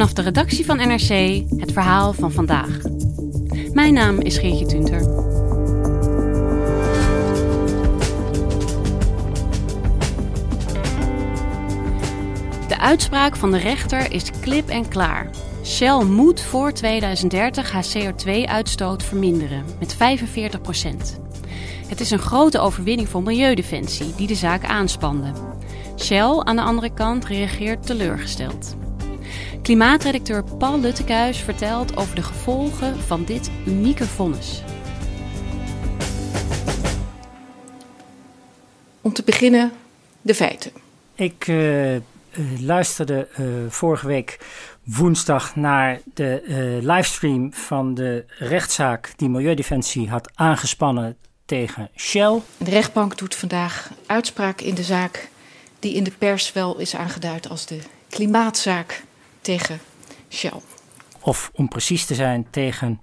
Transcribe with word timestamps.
Vanaf 0.00 0.14
de 0.14 0.22
redactie 0.22 0.64
van 0.64 0.76
NRC 0.76 1.42
het 1.56 1.72
verhaal 1.72 2.12
van 2.12 2.32
vandaag. 2.32 2.78
Mijn 3.72 3.94
naam 3.94 4.20
is 4.20 4.38
Geertje 4.38 4.66
Tunter. 4.66 4.98
De 12.68 12.78
uitspraak 12.78 13.36
van 13.36 13.50
de 13.50 13.58
rechter 13.58 14.12
is 14.12 14.30
klip 14.40 14.68
en 14.68 14.88
klaar. 14.88 15.30
Shell 15.64 16.04
moet 16.04 16.40
voor 16.40 16.72
2030 16.72 17.72
haar 17.72 17.86
CO2-uitstoot 17.96 19.02
verminderen 19.02 19.64
met 19.78 19.96
45% 19.96 19.98
Het 21.86 22.00
is 22.00 22.10
een 22.10 22.18
grote 22.18 22.58
overwinning 22.58 23.08
voor 23.08 23.22
Milieudefensie 23.22 24.14
die 24.16 24.26
de 24.26 24.34
zaak 24.34 24.64
aanspande. 24.64 25.32
Shell 25.96 26.38
aan 26.38 26.56
de 26.56 26.62
andere 26.62 26.92
kant 26.94 27.24
reageert 27.24 27.86
teleurgesteld. 27.86 28.78
Klimaatredacteur 29.62 30.44
Paul 30.58 30.80
Luttekuis 30.80 31.38
vertelt 31.38 31.96
over 31.96 32.14
de 32.14 32.22
gevolgen 32.22 32.98
van 32.98 33.24
dit 33.24 33.50
unieke 33.66 34.06
vonnis. 34.06 34.62
Om 39.00 39.12
te 39.12 39.22
beginnen 39.24 39.72
de 40.22 40.34
feiten. 40.34 40.72
Ik 41.14 41.46
uh, 41.46 41.96
luisterde 42.60 43.28
uh, 43.40 43.46
vorige 43.68 44.06
week 44.06 44.38
woensdag 44.84 45.56
naar 45.56 46.00
de 46.14 46.42
uh, 46.46 46.56
livestream 46.94 47.52
van 47.52 47.94
de 47.94 48.24
rechtszaak 48.38 49.12
die 49.16 49.28
Milieudefensie 49.28 50.08
had 50.08 50.30
aangespannen 50.34 51.16
tegen 51.44 51.90
Shell. 51.96 52.40
De 52.56 52.70
rechtbank 52.70 53.18
doet 53.18 53.34
vandaag 53.34 53.90
uitspraak 54.06 54.60
in 54.60 54.74
de 54.74 54.82
zaak 54.82 55.28
die 55.78 55.94
in 55.94 56.04
de 56.04 56.12
pers 56.18 56.52
wel 56.52 56.78
is 56.78 56.96
aangeduid 56.96 57.48
als 57.48 57.66
de 57.66 57.78
klimaatzaak 58.08 59.02
tegen 59.40 59.80
Shell. 60.28 60.60
Of 61.20 61.50
om 61.54 61.68
precies 61.68 62.04
te 62.04 62.14
zijn 62.14 62.46
tegen 62.50 62.98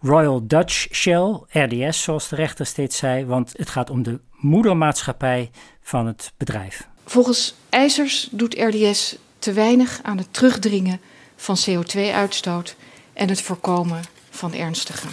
Royal 0.00 0.46
Dutch 0.46 0.86
Shell, 0.94 1.40
RDS 1.48 2.02
zoals 2.02 2.28
de 2.28 2.36
rechter 2.36 2.66
steeds 2.66 2.96
zei, 2.96 3.26
want 3.26 3.52
het 3.56 3.70
gaat 3.70 3.90
om 3.90 4.02
de 4.02 4.20
moedermaatschappij 4.30 5.50
van 5.80 6.06
het 6.06 6.32
bedrijf. 6.36 6.88
Volgens 7.04 7.54
eisers 7.68 8.28
doet 8.30 8.54
RDS 8.54 9.16
te 9.38 9.52
weinig 9.52 10.00
aan 10.02 10.18
het 10.18 10.32
terugdringen 10.32 11.00
van 11.36 11.56
CO2-uitstoot 11.68 12.76
en 13.12 13.28
het 13.28 13.42
voorkomen 13.42 14.00
van 14.30 14.54
ernstige 14.54 15.08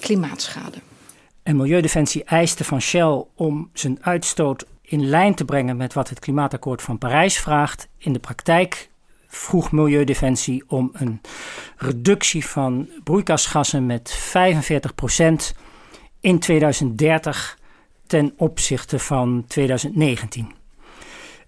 klimaatschade. 0.00 0.78
En 1.42 1.56
Milieudefensie 1.56 2.24
eiste 2.24 2.64
van 2.64 2.80
Shell 2.80 3.24
om 3.34 3.70
zijn 3.72 3.98
uitstoot 4.00 4.66
in 4.82 5.08
lijn 5.08 5.34
te 5.34 5.44
brengen 5.44 5.76
met 5.76 5.94
wat 5.94 6.08
het 6.08 6.18
klimaatakkoord 6.18 6.82
van 6.82 6.98
Parijs 6.98 7.38
vraagt. 7.38 7.88
In 7.98 8.12
de 8.12 8.18
praktijk 8.18 8.88
vroeg 9.36 9.72
Milieudefensie 9.72 10.64
om 10.66 10.90
een 10.92 11.20
reductie 11.76 12.46
van 12.46 12.88
broeikasgassen 13.04 13.86
met 13.86 14.18
45% 14.28 15.56
in 16.20 16.38
2030 16.38 17.58
ten 18.06 18.34
opzichte 18.36 18.98
van 18.98 19.44
2019. 19.48 20.52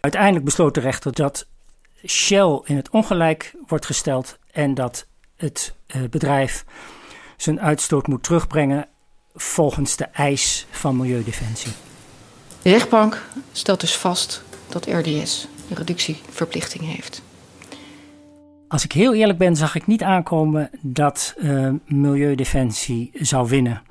Uiteindelijk 0.01 0.45
besloot 0.45 0.75
de 0.75 0.81
rechter 0.81 1.13
dat 1.13 1.47
Shell 2.07 2.61
in 2.65 2.77
het 2.77 2.91
ongelijk 2.91 3.55
wordt 3.67 3.87
gesteld 3.87 4.39
en 4.53 4.75
dat 4.75 5.07
het 5.37 5.75
uh, 5.97 6.03
bedrijf 6.11 6.65
zijn 7.37 7.61
uitstoot 7.61 8.07
moet 8.07 8.23
terugbrengen 8.23 8.89
volgens 9.35 9.97
de 9.97 10.05
eis 10.05 10.67
van 10.71 10.97
Milieudefensie. 10.97 11.73
De 12.63 12.71
rechtbank 12.71 13.23
stelt 13.53 13.81
dus 13.81 13.97
vast 13.97 14.43
dat 14.69 14.87
RDS 14.87 15.49
een 15.71 15.77
reductieverplichting 15.77 16.85
heeft. 16.85 17.23
Als 18.69 18.85
ik 18.85 18.93
heel 18.93 19.15
eerlijk 19.15 19.39
ben, 19.39 19.57
zag 19.57 19.75
ik 19.75 19.87
niet 19.87 20.03
aankomen 20.03 20.71
dat 20.81 21.35
uh, 21.39 21.71
Milieudefensie 21.87 23.11
zou 23.15 23.49
winnen. 23.49 23.83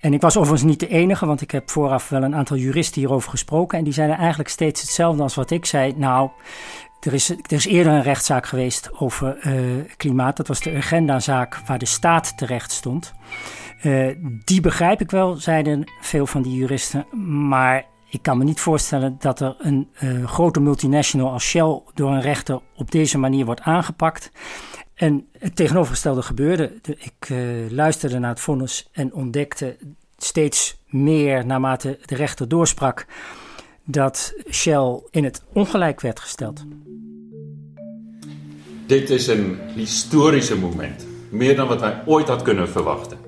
En 0.00 0.12
ik 0.12 0.20
was 0.20 0.36
overigens 0.36 0.70
niet 0.70 0.80
de 0.80 0.88
enige, 0.88 1.26
want 1.26 1.40
ik 1.40 1.50
heb 1.50 1.70
vooraf 1.70 2.08
wel 2.08 2.22
een 2.22 2.34
aantal 2.34 2.56
juristen 2.56 3.00
hierover 3.00 3.30
gesproken. 3.30 3.78
En 3.78 3.84
die 3.84 3.92
zeiden 3.92 4.16
eigenlijk 4.16 4.48
steeds 4.48 4.80
hetzelfde 4.80 5.22
als 5.22 5.34
wat 5.34 5.50
ik 5.50 5.64
zei. 5.64 5.94
Nou, 5.96 6.30
er 7.00 7.14
is, 7.14 7.30
er 7.30 7.52
is 7.52 7.66
eerder 7.66 7.92
een 7.92 8.02
rechtszaak 8.02 8.46
geweest 8.46 8.90
over 9.00 9.46
uh, 9.46 9.84
klimaat. 9.96 10.36
Dat 10.36 10.48
was 10.48 10.60
de 10.60 10.74
Urgenda-zaak 10.74 11.60
waar 11.66 11.78
de 11.78 11.86
staat 11.86 12.36
terecht 12.36 12.72
stond. 12.72 13.14
Uh, 13.82 14.14
die 14.44 14.60
begrijp 14.60 15.00
ik 15.00 15.10
wel, 15.10 15.36
zeiden 15.36 15.92
veel 16.00 16.26
van 16.26 16.42
die 16.42 16.54
juristen. 16.54 17.06
Maar 17.48 17.84
ik 18.10 18.22
kan 18.22 18.38
me 18.38 18.44
niet 18.44 18.60
voorstellen 18.60 19.16
dat 19.18 19.40
er 19.40 19.56
een 19.58 19.88
uh, 20.02 20.26
grote 20.26 20.60
multinational 20.60 21.32
als 21.32 21.44
Shell 21.44 21.80
door 21.94 22.10
een 22.10 22.20
rechter 22.20 22.60
op 22.76 22.90
deze 22.90 23.18
manier 23.18 23.44
wordt 23.44 23.60
aangepakt. 23.60 24.30
En 24.94 25.26
het 25.38 25.56
tegenovergestelde 25.56 26.22
gebeurde. 26.22 26.72
Ik 26.82 27.28
uh, 27.28 27.70
luisterde 27.70 28.18
naar 28.18 28.30
het 28.30 28.40
vonnis 28.40 28.88
en 28.92 29.14
ontdekte 29.14 29.76
steeds 30.16 30.76
meer 30.86 31.46
naarmate 31.46 31.98
de 32.04 32.14
rechter 32.14 32.48
doorsprak 32.48 33.06
dat 33.84 34.34
Shell 34.50 35.00
in 35.10 35.24
het 35.24 35.42
ongelijk 35.52 36.00
werd 36.00 36.20
gesteld. 36.20 36.64
Dit 38.86 39.10
is 39.10 39.26
een 39.26 39.58
historische 39.74 40.58
moment. 40.58 41.06
Meer 41.30 41.56
dan 41.56 41.68
wat 41.68 41.80
wij 41.80 42.02
ooit 42.06 42.28
had 42.28 42.42
kunnen 42.42 42.68
verwachten. 42.68 43.18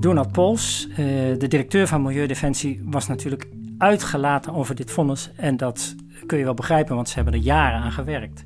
Donald 0.00 0.32
Pols, 0.32 0.86
uh, 0.90 0.96
de 1.38 1.48
directeur 1.48 1.86
van 1.86 2.02
Milieudefensie, 2.02 2.80
was 2.84 3.06
natuurlijk 3.06 3.48
uitgelaten 3.78 4.54
over 4.54 4.74
dit 4.74 4.90
vonnis. 4.90 5.30
En 5.36 5.56
dat 5.56 5.94
kun 6.26 6.38
je 6.38 6.44
wel 6.44 6.54
begrijpen, 6.54 6.94
want 6.94 7.08
ze 7.08 7.14
hebben 7.14 7.34
er 7.34 7.40
jaren 7.40 7.80
aan 7.80 7.92
gewerkt. 7.92 8.44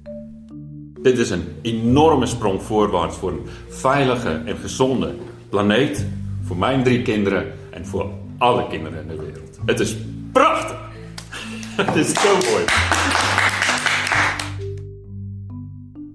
Dit 1.03 1.19
is 1.19 1.31
een 1.31 1.45
enorme 1.63 2.27
sprong 2.27 2.63
voorwaarts 2.63 3.17
voor 3.17 3.31
een 3.31 3.47
veilige 3.69 4.43
en 4.45 4.57
gezonde 4.57 5.15
planeet. 5.49 6.07
Voor 6.43 6.57
mijn 6.57 6.83
drie 6.83 7.03
kinderen 7.03 7.53
en 7.71 7.87
voor 7.87 8.11
alle 8.39 8.67
kinderen 8.69 9.01
in 9.01 9.09
de 9.09 9.17
wereld. 9.17 9.59
Het 9.67 9.81
is 9.81 9.97
prachtig! 10.33 10.91
Het 11.77 11.97
is 11.97 12.13
zo 12.13 12.35
mooi. 12.51 12.65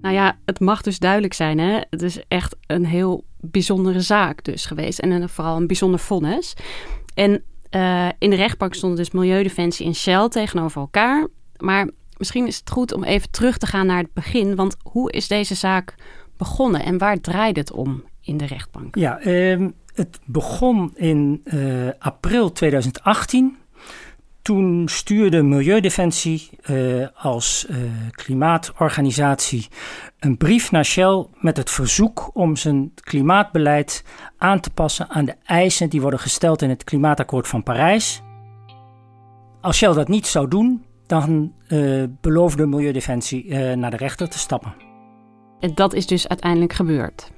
Nou 0.02 0.14
ja, 0.14 0.38
het 0.44 0.60
mag 0.60 0.82
dus 0.82 0.98
duidelijk 0.98 1.34
zijn, 1.34 1.58
hè? 1.58 1.80
Het 1.90 2.02
is 2.02 2.18
echt 2.28 2.56
een 2.66 2.86
heel 2.86 3.24
bijzondere 3.40 4.00
zaak 4.00 4.44
dus 4.44 4.66
geweest. 4.66 4.98
En 4.98 5.10
een, 5.10 5.28
vooral 5.28 5.56
een 5.56 5.66
bijzonder 5.66 6.00
vonnis. 6.00 6.56
En 7.14 7.42
uh, 7.70 8.08
in 8.18 8.30
de 8.30 8.36
rechtbank 8.36 8.74
stonden 8.74 8.98
dus 8.98 9.10
Milieudefensie 9.10 9.86
en 9.86 9.94
Shell 9.94 10.28
tegenover 10.28 10.80
elkaar. 10.80 11.26
Maar 11.56 11.90
misschien 12.16 12.46
is 12.46 12.56
het 12.56 12.70
goed 12.70 12.92
om 12.92 13.04
even 13.04 13.30
terug 13.30 13.58
te 13.58 13.66
gaan 13.66 13.86
naar 13.86 14.02
het 14.02 14.12
begin. 14.12 14.54
Want 14.54 14.76
hoe 14.82 15.12
is 15.12 15.28
deze 15.28 15.54
zaak 15.54 15.94
begonnen 16.36 16.82
en 16.82 16.98
waar 16.98 17.20
draait 17.20 17.56
het 17.56 17.72
om 17.72 18.04
in 18.20 18.36
de 18.36 18.46
rechtbank? 18.46 18.96
Ja, 18.96 19.26
uh, 19.26 19.68
het 19.94 20.18
begon 20.24 20.90
in 20.94 21.40
uh, 21.44 21.88
april 21.98 22.52
2018. 22.52 23.57
Toen 24.48 24.88
stuurde 24.88 25.42
Milieudefensie 25.42 26.50
uh, 26.70 27.06
als 27.14 27.66
uh, 27.70 27.76
klimaatorganisatie 28.10 29.68
een 30.18 30.36
brief 30.36 30.70
naar 30.70 30.84
Shell 30.84 31.26
met 31.34 31.56
het 31.56 31.70
verzoek 31.70 32.30
om 32.32 32.56
zijn 32.56 32.92
klimaatbeleid 32.94 34.04
aan 34.38 34.60
te 34.60 34.70
passen 34.70 35.08
aan 35.08 35.24
de 35.24 35.34
eisen 35.44 35.90
die 35.90 36.00
worden 36.00 36.20
gesteld 36.20 36.62
in 36.62 36.68
het 36.68 36.84
klimaatakkoord 36.84 37.48
van 37.48 37.62
Parijs. 37.62 38.22
Als 39.60 39.76
Shell 39.76 39.92
dat 39.92 40.08
niet 40.08 40.26
zou 40.26 40.48
doen, 40.48 40.84
dan 41.06 41.52
uh, 41.68 42.04
beloofde 42.20 42.66
Milieudefensie 42.66 43.54
naar 43.54 43.90
de 43.90 43.96
rechter 43.96 44.28
te 44.28 44.38
stappen. 44.38 44.74
En 45.60 45.74
dat 45.74 45.94
is 45.94 46.06
dus 46.06 46.28
uiteindelijk 46.28 46.72
gebeurd. 46.72 47.32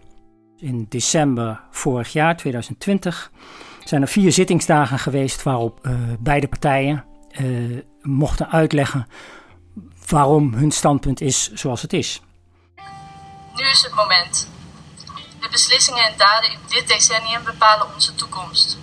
In 0.57 0.87
december 0.89 1.61
vorig 1.71 2.13
jaar, 2.13 2.37
2020, 2.37 3.33
zijn 3.91 4.03
er 4.03 4.09
vier 4.09 4.33
zittingsdagen 4.33 4.99
geweest 4.99 5.43
waarop 5.43 5.87
uh, 5.87 5.93
beide 6.19 6.49
partijen 6.49 7.05
mochten 8.03 8.51
uitleggen 8.51 9.07
waarom 10.09 10.55
hun 10.55 10.71
standpunt 10.71 11.21
is 11.21 11.53
zoals 11.53 11.83
het 11.83 11.93
is. 11.93 12.21
Nu 13.55 13.65
is 13.65 13.83
het 13.83 13.95
moment. 13.95 14.49
De 15.41 15.49
beslissingen 15.51 16.05
en 16.05 16.15
daden 16.17 16.51
in 16.51 16.59
dit 16.69 16.89
decennium 16.89 17.45
bepalen 17.45 17.95
onze 17.95 18.15
toekomst. 18.15 18.79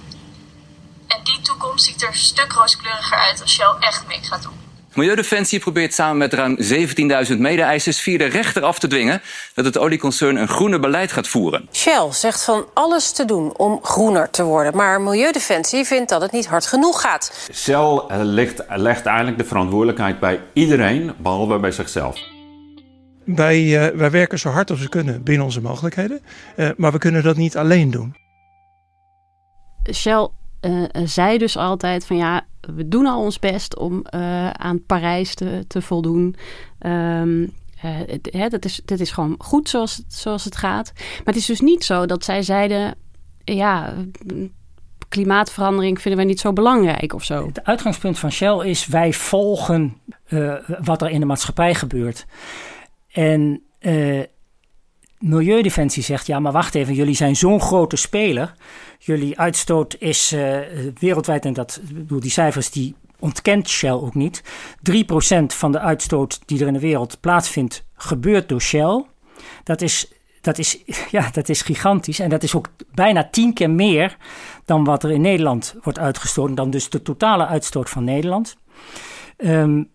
En 1.08 1.24
die 1.24 1.42
toekomst 1.42 1.86
ziet 1.86 2.04
er 2.04 2.16
stuk 2.16 2.52
rooskleuriger 2.52 3.18
uit 3.18 3.42
als 3.42 3.54
Shell 3.54 3.76
echt 3.80 4.08
mee 4.08 4.24
gaat 4.24 4.44
doen. 4.44 4.67
Milieudefensie 4.98 5.60
probeert 5.60 5.94
samen 5.94 6.18
met 6.18 6.34
ruim 6.34 6.58
17.000 7.32 7.38
mede-eisers 7.38 8.00
via 8.00 8.18
de 8.18 8.26
rechter 8.26 8.64
af 8.64 8.80
te 8.80 8.88
dwingen 8.88 9.22
dat 9.54 9.66
het 9.66 9.78
olieconcern 9.78 10.36
een 10.36 10.48
groener 10.48 10.80
beleid 10.80 11.12
gaat 11.12 11.28
voeren. 11.28 11.68
Shell 11.72 12.08
zegt 12.12 12.44
van 12.44 12.66
alles 12.74 13.12
te 13.12 13.26
doen 13.26 13.58
om 13.58 13.80
groener 13.84 14.30
te 14.30 14.44
worden, 14.44 14.76
maar 14.76 15.02
Milieudefensie 15.02 15.86
vindt 15.86 16.10
dat 16.10 16.22
het 16.22 16.32
niet 16.32 16.46
hard 16.46 16.66
genoeg 16.66 17.02
gaat. 17.02 17.50
Shell 17.54 18.02
legt, 18.10 18.64
legt 18.68 19.06
eigenlijk 19.06 19.38
de 19.38 19.46
verantwoordelijkheid 19.46 20.20
bij 20.20 20.40
iedereen, 20.54 21.14
behalve 21.18 21.60
bij 21.60 21.72
zichzelf. 21.72 22.20
Wij, 23.26 23.60
uh, 23.60 23.98
wij 23.98 24.12
werken 24.12 24.40
zo 24.40 24.50
hard 24.50 24.70
als 24.70 24.82
we 24.82 24.90
kunnen 24.90 25.24
binnen 25.24 25.46
onze 25.46 25.62
mogelijkheden, 25.62 26.22
uh, 26.56 26.70
maar 26.78 26.92
we 26.92 26.98
kunnen 26.98 27.24
dat 27.24 27.38
niet 27.38 27.58
alleen 27.58 27.92
doen. 27.92 28.16
Shell 29.94 30.30
uh, 30.62 30.84
zei 31.04 31.38
dus 31.38 31.58
altijd 31.58 32.06
van 32.06 32.18
ja, 32.18 32.46
we 32.76 32.88
doen 32.88 33.06
al 33.06 33.22
ons 33.22 33.40
best 33.40 33.78
om 33.78 34.06
uh, 34.16 34.50
aan 34.50 34.86
Parijs 34.86 35.36
te, 35.36 35.66
te 35.68 35.82
voldoen. 35.82 36.36
Um, 36.80 37.54
uh, 38.34 38.50
dat, 38.50 38.66
is, 38.66 38.82
dat 38.86 39.00
is 39.00 39.12
gewoon 39.12 39.36
goed 39.38 39.70
zoals, 39.70 40.04
zoals 40.08 40.44
het 40.44 40.56
gaat. 40.56 40.92
Maar 40.96 41.22
het 41.26 41.36
is 41.36 41.46
dus 41.46 41.62
niet 41.62 41.84
zo 41.84 42.06
dat 42.06 42.24
zij 42.24 42.42
zeiden: 42.42 42.96
ja, 43.44 43.94
klimaatverandering 45.10 46.02
vinden 46.02 46.20
wij 46.20 46.30
niet 46.30 46.40
zo 46.40 46.54
belangrijk 46.54 47.14
of 47.14 47.24
zo. 47.24 47.46
Het 47.46 47.64
uitgangspunt 47.64 48.20
van 48.20 48.32
Shell 48.32 48.58
is: 48.58 48.88
wij 48.88 49.14
volgen 49.14 49.98
wat 50.84 51.02
er 51.02 51.10
in 51.10 51.20
de 51.20 51.26
maatschappij 51.26 51.76
gebeurt. 51.76 52.26
En 53.12 53.62
Milieudefensie 55.20 56.04
zegt: 56.04 56.28
ja, 56.28 56.40
maar 56.40 56.52
wacht 56.52 56.76
even, 56.76 56.94
jullie 56.94 57.16
zijn 57.16 57.36
zo'n 57.36 57.62
grote 57.62 57.96
speler. 57.96 58.54
Jullie 59.00 59.40
uitstoot 59.40 59.96
is 60.00 60.34
uh, 60.34 60.60
wereldwijd, 61.00 61.46
en 61.46 61.54
dat, 61.54 61.80
bedoel, 61.94 62.20
die 62.20 62.32
cijfers 62.32 62.72
die 62.72 62.96
ontkent 63.20 63.70
Shell 63.70 63.92
ook 63.92 64.16
niet. 64.16 64.44
3% 64.92 64.94
van 65.48 65.72
de 65.72 65.80
uitstoot 65.80 66.40
die 66.46 66.62
er 66.62 66.68
in 66.68 66.74
de 66.74 66.80
wereld 66.80 67.20
plaatsvindt, 67.20 67.84
gebeurt 67.96 68.50
door 68.50 68.62
Shell. 68.62 69.06
Dat 69.64 69.82
is, 69.82 70.12
dat 70.42 70.58
is, 70.58 70.78
ja, 71.12 71.30
dat 71.32 71.50
is 71.50 71.62
gigantisch. 71.62 72.20
En 72.20 72.30
dat 72.30 72.44
is 72.44 72.56
ook 72.56 72.70
bijna 72.94 73.28
tien 73.32 73.54
keer 73.54 73.70
meer 73.70 74.18
dan 74.66 74.84
wat 74.84 75.04
er 75.04 75.12
in 75.12 75.22
Nederland 75.22 75.76
wordt 75.84 76.00
uitgestoten. 76.00 76.56
Dan 76.56 76.70
dus 76.70 76.90
de 76.90 77.02
totale 77.02 77.46
uitstoot 77.46 77.90
van 77.90 78.04
Nederland. 78.04 78.58
Um, 79.38 79.90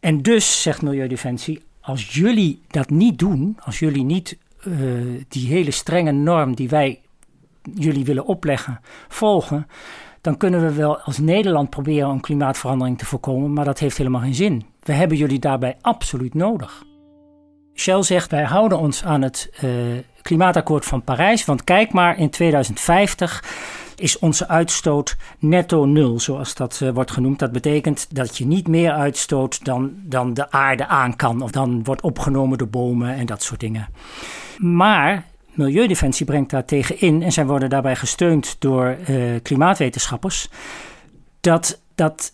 en 0.00 0.22
dus, 0.22 0.62
zegt 0.62 0.82
Milieudefensie, 0.82 1.62
als 1.80 2.14
jullie 2.14 2.62
dat 2.68 2.90
niet 2.90 3.18
doen, 3.18 3.58
als 3.64 3.78
jullie 3.78 4.04
niet 4.04 4.38
uh, 4.66 5.22
die 5.28 5.48
hele 5.48 5.70
strenge 5.70 6.12
norm 6.12 6.54
die 6.54 6.68
wij 6.68 7.00
jullie 7.74 8.04
willen 8.04 8.26
opleggen, 8.26 8.80
volgen, 9.08 9.66
dan 10.20 10.36
kunnen 10.36 10.60
we 10.60 10.72
wel 10.72 10.98
als 10.98 11.18
Nederland 11.18 11.70
proberen 11.70 12.10
een 12.10 12.20
klimaatverandering 12.20 12.98
te 12.98 13.06
voorkomen, 13.06 13.52
maar 13.52 13.64
dat 13.64 13.78
heeft 13.78 13.96
helemaal 13.96 14.20
geen 14.20 14.34
zin. 14.34 14.64
We 14.82 14.92
hebben 14.92 15.16
jullie 15.16 15.38
daarbij 15.38 15.76
absoluut 15.80 16.34
nodig. 16.34 16.84
Shell 17.74 18.02
zegt 18.02 18.30
wij 18.30 18.44
houden 18.44 18.78
ons 18.78 19.04
aan 19.04 19.22
het 19.22 19.50
uh, 19.64 19.70
klimaatakkoord 20.22 20.84
van 20.84 21.02
Parijs, 21.02 21.44
want 21.44 21.64
kijk 21.64 21.92
maar 21.92 22.18
in 22.18 22.30
2050 22.30 23.44
is 23.96 24.18
onze 24.18 24.48
uitstoot 24.48 25.16
netto 25.38 25.84
nul, 25.84 26.20
zoals 26.20 26.54
dat 26.54 26.80
uh, 26.82 26.90
wordt 26.90 27.10
genoemd. 27.10 27.38
Dat 27.38 27.52
betekent 27.52 28.16
dat 28.16 28.38
je 28.38 28.46
niet 28.46 28.68
meer 28.68 28.92
uitstoot 28.92 29.64
dan, 29.64 29.94
dan 30.02 30.34
de 30.34 30.50
aarde 30.50 30.86
aan 30.86 31.16
kan, 31.16 31.42
of 31.42 31.50
dan 31.50 31.84
wordt 31.84 32.02
opgenomen 32.02 32.58
door 32.58 32.68
bomen 32.68 33.14
en 33.14 33.26
dat 33.26 33.42
soort 33.42 33.60
dingen. 33.60 33.88
Maar 34.58 35.24
Milieudefensie 35.56 36.26
brengt 36.26 36.50
daar 36.50 36.64
tegen 36.64 37.00
in, 37.00 37.22
en 37.22 37.32
zij 37.32 37.46
worden 37.46 37.70
daarbij 37.70 37.96
gesteund 37.96 38.56
door 38.58 38.96
uh, 39.08 39.40
klimaatwetenschappers, 39.42 40.48
dat 41.40 41.80
dat 41.94 42.32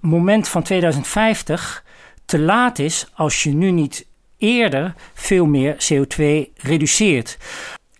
moment 0.00 0.48
van 0.48 0.62
2050 0.62 1.84
te 2.24 2.38
laat 2.38 2.78
is 2.78 3.10
als 3.14 3.42
je 3.42 3.54
nu 3.54 3.70
niet 3.70 4.06
eerder 4.38 4.94
veel 5.14 5.46
meer 5.46 5.74
CO2 5.74 6.52
reduceert. 6.56 7.38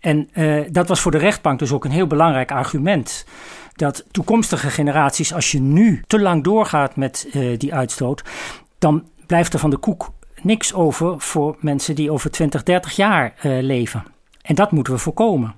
En 0.01 0.29
uh, 0.35 0.65
dat 0.71 0.89
was 0.89 1.01
voor 1.01 1.11
de 1.11 1.19
rechtbank 1.19 1.59
dus 1.59 1.73
ook 1.73 1.85
een 1.85 1.91
heel 1.91 2.07
belangrijk 2.07 2.51
argument. 2.51 3.27
Dat 3.73 4.05
toekomstige 4.11 4.71
generaties, 4.71 5.35
als 5.35 5.51
je 5.51 5.61
nu 5.61 6.03
te 6.07 6.21
lang 6.21 6.45
doorgaat 6.45 6.97
met 6.97 7.29
uh, 7.33 7.59
die 7.59 7.75
uitstoot, 7.75 8.23
dan 8.79 9.05
blijft 9.27 9.53
er 9.53 9.59
van 9.59 9.71
de 9.71 9.77
koek 9.77 10.13
niks 10.45 10.75
over 10.75 11.21
voor 11.21 11.57
mensen 11.61 11.95
die 11.95 12.11
over 12.11 12.31
20, 12.31 12.63
30 12.63 12.97
jaar 12.97 13.35
uh, 13.43 13.63
leven. 13.63 14.05
En 14.43 14.55
dat 14.55 14.71
moeten 14.71 14.93
we 14.93 14.99
voorkomen. 14.99 15.55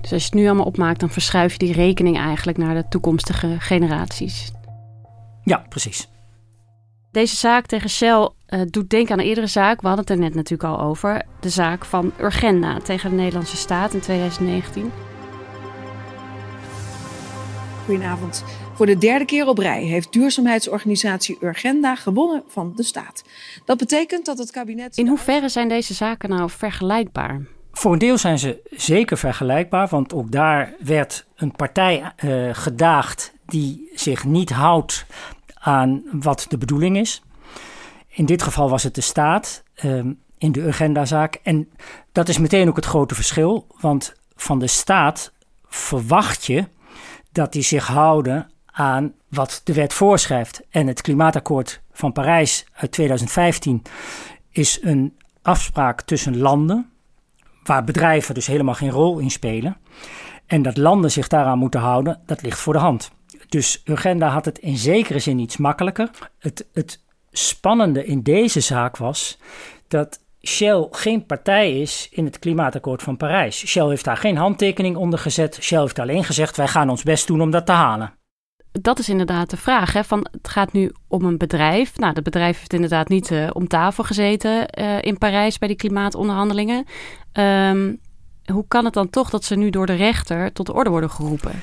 Dus 0.00 0.12
als 0.12 0.22
je 0.22 0.28
het 0.28 0.34
nu 0.34 0.46
allemaal 0.46 0.64
opmaakt, 0.64 1.00
dan 1.00 1.10
verschuif 1.10 1.52
je 1.52 1.58
die 1.58 1.72
rekening 1.72 2.18
eigenlijk 2.18 2.58
naar 2.58 2.74
de 2.74 2.88
toekomstige 2.88 3.56
generaties. 3.58 4.52
Ja, 5.42 5.64
precies. 5.68 6.08
Deze 7.10 7.36
zaak 7.36 7.66
tegen 7.66 7.90
Shell 7.90 8.30
uh, 8.48 8.60
doet 8.70 8.90
denken 8.90 9.12
aan 9.12 9.18
een 9.18 9.26
eerdere 9.26 9.46
zaak. 9.46 9.80
We 9.80 9.86
hadden 9.86 10.06
het 10.06 10.14
er 10.14 10.22
net 10.22 10.34
natuurlijk 10.34 10.70
al 10.70 10.80
over. 10.80 11.22
De 11.40 11.48
zaak 11.48 11.84
van 11.84 12.12
Urgenda 12.20 12.78
tegen 12.78 13.10
de 13.10 13.16
Nederlandse 13.16 13.56
staat 13.56 13.94
in 13.94 14.00
2019. 14.00 14.92
Goedenavond. 17.84 18.44
Voor 18.78 18.86
de 18.86 18.98
derde 18.98 19.24
keer 19.24 19.46
op 19.46 19.58
rij 19.58 19.82
heeft 19.82 20.12
duurzaamheidsorganisatie 20.12 21.38
Urgenda 21.40 21.94
gewonnen 21.94 22.42
van 22.48 22.72
de 22.76 22.82
staat. 22.82 23.24
Dat 23.64 23.78
betekent 23.78 24.26
dat 24.26 24.38
het 24.38 24.50
kabinet. 24.50 24.96
In 24.96 25.08
hoeverre 25.08 25.48
zijn 25.48 25.68
deze 25.68 25.94
zaken 25.94 26.28
nou 26.28 26.50
vergelijkbaar? 26.50 27.40
Voor 27.72 27.92
een 27.92 27.98
deel 27.98 28.18
zijn 28.18 28.38
ze 28.38 28.68
zeker 28.70 29.18
vergelijkbaar, 29.18 29.88
want 29.88 30.14
ook 30.14 30.32
daar 30.32 30.74
werd 30.78 31.26
een 31.36 31.52
partij 31.52 32.12
uh, 32.24 32.48
gedaagd 32.52 33.32
die 33.46 33.90
zich 33.94 34.24
niet 34.24 34.50
houdt 34.50 35.06
aan 35.54 36.02
wat 36.12 36.46
de 36.48 36.58
bedoeling 36.58 36.96
is. 36.96 37.22
In 38.08 38.26
dit 38.26 38.42
geval 38.42 38.70
was 38.70 38.82
het 38.82 38.94
de 38.94 39.00
staat 39.00 39.62
um, 39.84 40.18
in 40.38 40.52
de 40.52 40.60
Urgenda-zaak. 40.60 41.40
En 41.42 41.68
dat 42.12 42.28
is 42.28 42.38
meteen 42.38 42.68
ook 42.68 42.76
het 42.76 42.86
grote 42.86 43.14
verschil, 43.14 43.66
want 43.80 44.14
van 44.36 44.58
de 44.58 44.66
staat 44.66 45.32
verwacht 45.68 46.44
je 46.44 46.64
dat 47.32 47.52
die 47.52 47.62
zich 47.62 47.86
houden 47.86 48.50
aan 48.78 49.14
wat 49.28 49.60
de 49.64 49.72
wet 49.72 49.92
voorschrijft. 49.92 50.62
En 50.70 50.86
het 50.86 51.00
klimaatakkoord 51.00 51.80
van 51.92 52.12
Parijs 52.12 52.66
uit 52.72 52.92
2015 52.92 53.82
is 54.50 54.78
een 54.82 55.16
afspraak 55.42 56.00
tussen 56.00 56.38
landen, 56.38 56.90
waar 57.64 57.84
bedrijven 57.84 58.34
dus 58.34 58.46
helemaal 58.46 58.74
geen 58.74 58.90
rol 58.90 59.18
in 59.18 59.30
spelen. 59.30 59.76
En 60.46 60.62
dat 60.62 60.76
landen 60.76 61.10
zich 61.10 61.28
daaraan 61.28 61.58
moeten 61.58 61.80
houden, 61.80 62.20
dat 62.26 62.42
ligt 62.42 62.58
voor 62.58 62.72
de 62.72 62.78
hand. 62.78 63.10
Dus 63.48 63.82
Urgenda 63.84 64.28
had 64.28 64.44
het 64.44 64.58
in 64.58 64.76
zekere 64.76 65.18
zin 65.18 65.38
iets 65.38 65.56
makkelijker. 65.56 66.10
Het, 66.38 66.66
het 66.72 67.04
spannende 67.30 68.04
in 68.04 68.22
deze 68.22 68.60
zaak 68.60 68.96
was 68.96 69.38
dat 69.88 70.20
Shell 70.42 70.88
geen 70.90 71.26
partij 71.26 71.80
is 71.80 72.08
in 72.10 72.24
het 72.24 72.38
klimaatakkoord 72.38 73.02
van 73.02 73.16
Parijs. 73.16 73.66
Shell 73.66 73.88
heeft 73.88 74.04
daar 74.04 74.16
geen 74.16 74.36
handtekening 74.36 74.96
onder 74.96 75.18
gezet. 75.18 75.58
Shell 75.60 75.80
heeft 75.80 75.98
alleen 75.98 76.24
gezegd: 76.24 76.56
wij 76.56 76.68
gaan 76.68 76.90
ons 76.90 77.02
best 77.02 77.26
doen 77.26 77.40
om 77.40 77.50
dat 77.50 77.66
te 77.66 77.72
halen. 77.72 78.17
Dat 78.80 78.98
is 78.98 79.08
inderdaad 79.08 79.50
de 79.50 79.56
vraag. 79.56 79.92
Hè? 79.92 80.04
Van, 80.04 80.26
het 80.30 80.48
gaat 80.48 80.72
nu 80.72 80.92
om 81.08 81.24
een 81.24 81.38
bedrijf. 81.38 81.98
Nou, 81.98 82.14
dat 82.14 82.24
bedrijf 82.24 82.58
heeft 82.58 82.72
inderdaad 82.72 83.08
niet 83.08 83.30
uh, 83.30 83.50
om 83.52 83.68
tafel 83.68 84.04
gezeten 84.04 84.68
uh, 84.78 85.02
in 85.02 85.18
Parijs 85.18 85.58
bij 85.58 85.68
die 85.68 85.76
klimaatonderhandelingen. 85.76 86.84
Um, 87.32 88.00
hoe 88.44 88.64
kan 88.68 88.84
het 88.84 88.94
dan 88.94 89.10
toch 89.10 89.30
dat 89.30 89.44
ze 89.44 89.56
nu 89.56 89.70
door 89.70 89.86
de 89.86 89.94
rechter 89.94 90.52
tot 90.52 90.66
de 90.66 90.72
orde 90.72 90.90
worden 90.90 91.10
geroepen? 91.10 91.62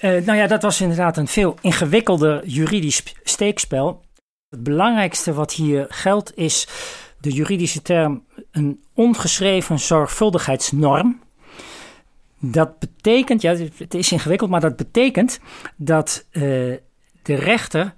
Uh, 0.00 0.24
nou 0.24 0.38
ja, 0.38 0.46
dat 0.46 0.62
was 0.62 0.80
inderdaad 0.80 1.16
een 1.16 1.28
veel 1.28 1.56
ingewikkelder 1.60 2.46
juridisch 2.46 3.02
steekspel. 3.22 4.04
Het 4.48 4.62
belangrijkste 4.62 5.32
wat 5.32 5.52
hier 5.52 5.86
geldt 5.88 6.36
is 6.36 6.68
de 7.20 7.30
juridische 7.30 7.82
term 7.82 8.24
een 8.50 8.82
ongeschreven 8.94 9.78
zorgvuldigheidsnorm. 9.78 11.20
Dat 12.44 12.78
betekent, 12.78 13.42
ja, 13.42 13.56
het 13.76 13.94
is 13.94 14.12
ingewikkeld, 14.12 14.50
maar 14.50 14.60
dat 14.60 14.76
betekent 14.76 15.40
dat 15.76 16.26
uh, 16.30 16.42
de 17.22 17.34
rechter 17.34 17.94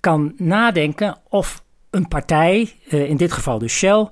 kan 0.00 0.32
nadenken 0.36 1.18
of 1.28 1.64
een 1.90 2.08
partij, 2.08 2.72
uh, 2.88 3.08
in 3.08 3.16
dit 3.16 3.32
geval 3.32 3.58
dus 3.58 3.72
Shell, 3.72 4.08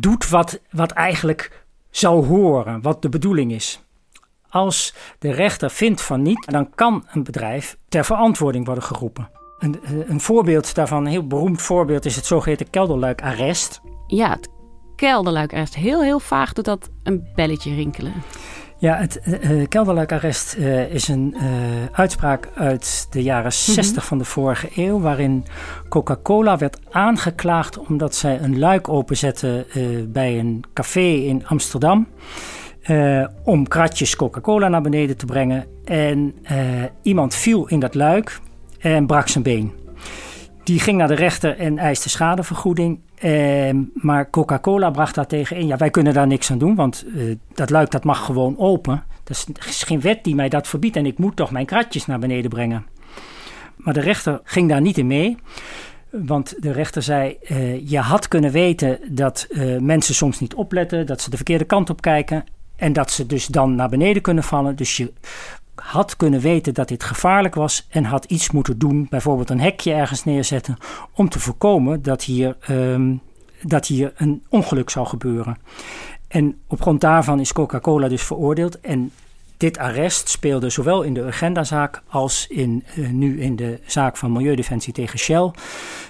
doet 0.00 0.28
wat, 0.28 0.60
wat 0.70 0.90
eigenlijk 0.90 1.64
zou 1.90 2.26
horen, 2.26 2.82
wat 2.82 3.02
de 3.02 3.08
bedoeling 3.08 3.52
is. 3.52 3.82
Als 4.48 4.94
de 5.18 5.32
rechter 5.32 5.70
vindt 5.70 6.02
van 6.02 6.22
niet, 6.22 6.46
dan 6.50 6.74
kan 6.74 7.06
een 7.12 7.22
bedrijf 7.22 7.76
ter 7.88 8.04
verantwoording 8.04 8.66
worden 8.66 8.84
geroepen. 8.84 9.30
Een, 9.58 9.82
eh, 9.82 10.08
een 10.08 10.20
voorbeeld 10.20 10.74
daarvan, 10.74 11.04
een 11.04 11.10
heel 11.10 11.26
beroemd 11.26 11.62
voorbeeld, 11.62 12.04
is 12.04 12.16
het 12.16 12.26
zogeheten 12.26 12.70
kelderluikarrest. 12.70 13.80
Ja, 14.06 14.30
het 14.30 14.48
kelderluikarrest. 14.98 15.74
Heel, 15.74 16.02
heel 16.02 16.20
vaag 16.20 16.52
doet 16.52 16.64
dat 16.64 16.90
een 17.02 17.28
belletje 17.34 17.74
rinkelen. 17.74 18.12
Ja, 18.78 18.96
het 18.96 19.20
uh, 19.26 19.66
kelderluikarrest 19.68 20.56
uh, 20.58 20.94
is 20.94 21.08
een 21.08 21.34
uh, 21.36 21.42
uitspraak 21.92 22.48
uit 22.54 23.06
de 23.10 23.22
jaren 23.22 23.52
60 23.52 23.84
mm-hmm. 23.84 24.02
van 24.02 24.18
de 24.18 24.24
vorige 24.24 24.68
eeuw, 24.74 25.00
waarin 25.00 25.44
Coca-Cola 25.88 26.58
werd 26.58 26.78
aangeklaagd 26.90 27.78
omdat 27.78 28.14
zij 28.14 28.40
een 28.40 28.58
luik 28.58 28.88
openzette 28.88 29.66
bij 30.08 30.38
een 30.38 30.64
café 30.72 31.10
in 31.10 31.46
Amsterdam. 31.46 32.08
om 33.44 33.68
kratjes 33.68 34.16
Coca-Cola 34.16 34.68
naar 34.68 34.82
beneden 34.82 35.16
te 35.16 35.26
brengen. 35.26 35.66
En 35.84 36.34
iemand 37.02 37.34
viel 37.34 37.68
in 37.68 37.80
dat 37.80 37.94
luik 37.94 38.40
en 38.78 39.06
brak 39.06 39.28
zijn 39.28 39.44
been. 39.44 39.72
Die 40.64 40.80
ging 40.80 40.98
naar 40.98 41.08
de 41.08 41.14
rechter 41.14 41.58
en 41.58 41.78
eiste 41.78 42.08
schadevergoeding. 42.08 43.00
Eh, 43.20 43.70
maar 43.94 44.30
Coca-Cola 44.30 44.90
bracht 44.90 45.14
daar 45.14 45.26
tegen 45.26 45.56
in. 45.56 45.66
Ja, 45.66 45.76
wij 45.76 45.90
kunnen 45.90 46.14
daar 46.14 46.26
niks 46.26 46.50
aan 46.50 46.58
doen, 46.58 46.74
want 46.74 47.04
uh, 47.06 47.36
dat 47.54 47.70
luik 47.70 47.90
dat 47.90 48.04
mag 48.04 48.24
gewoon 48.24 48.58
open. 48.58 49.04
Er 49.24 49.66
is, 49.66 49.82
geen 49.82 50.00
wet 50.00 50.24
die 50.24 50.34
mij 50.34 50.48
dat 50.48 50.68
verbiedt 50.68 50.96
en 50.96 51.06
ik 51.06 51.18
moet 51.18 51.36
toch 51.36 51.50
mijn 51.50 51.66
kratjes 51.66 52.06
naar 52.06 52.18
beneden 52.18 52.50
brengen. 52.50 52.86
Maar 53.76 53.94
de 53.94 54.00
rechter 54.00 54.40
ging 54.44 54.68
daar 54.68 54.80
niet 54.80 54.98
in 54.98 55.06
mee. 55.06 55.36
Want 56.10 56.54
de 56.62 56.72
rechter 56.72 57.02
zei: 57.02 57.36
uh, 57.50 57.88
Je 57.88 57.98
had 57.98 58.28
kunnen 58.28 58.50
weten 58.50 58.98
dat 59.08 59.46
uh, 59.50 59.78
mensen 59.78 60.14
soms 60.14 60.40
niet 60.40 60.54
opletten, 60.54 61.06
dat 61.06 61.20
ze 61.20 61.30
de 61.30 61.36
verkeerde 61.36 61.64
kant 61.64 61.90
op 61.90 62.00
kijken. 62.00 62.44
En 62.76 62.92
dat 62.92 63.10
ze 63.10 63.26
dus 63.26 63.46
dan 63.46 63.74
naar 63.74 63.88
beneden 63.88 64.22
kunnen 64.22 64.44
vallen. 64.44 64.76
Dus 64.76 64.96
je 64.96 65.12
had 65.80 66.16
kunnen 66.16 66.40
weten 66.40 66.74
dat 66.74 66.88
dit 66.88 67.04
gevaarlijk 67.04 67.54
was 67.54 67.86
en 67.90 68.04
had 68.04 68.24
iets 68.24 68.50
moeten 68.50 68.78
doen, 68.78 69.06
bijvoorbeeld 69.10 69.50
een 69.50 69.60
hekje 69.60 69.92
ergens 69.92 70.24
neerzetten, 70.24 70.76
om 71.12 71.28
te 71.28 71.38
voorkomen 71.38 72.02
dat 72.02 72.22
hier, 72.22 72.56
um, 72.70 73.20
dat 73.62 73.86
hier 73.86 74.12
een 74.16 74.42
ongeluk 74.48 74.90
zou 74.90 75.06
gebeuren. 75.06 75.56
En 76.28 76.60
op 76.66 76.80
grond 76.80 77.00
daarvan 77.00 77.40
is 77.40 77.52
Coca-Cola 77.52 78.08
dus 78.08 78.22
veroordeeld. 78.22 78.80
En 78.80 79.12
dit 79.56 79.78
arrest 79.78 80.28
speelde 80.28 80.70
zowel 80.70 81.02
in 81.02 81.14
de 81.14 81.20
Urgenda-zaak 81.20 82.02
als 82.08 82.46
in, 82.46 82.84
uh, 82.96 83.08
nu 83.08 83.40
in 83.40 83.56
de 83.56 83.80
zaak 83.86 84.16
van 84.16 84.32
Milieudefensie 84.32 84.92
tegen 84.92 85.18
Shell 85.18 85.50